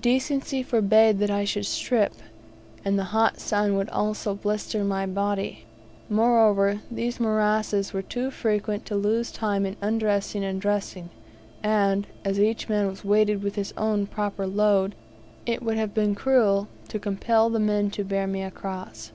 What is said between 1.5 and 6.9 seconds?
strip; and the hot sun would also blister my body. Moreover,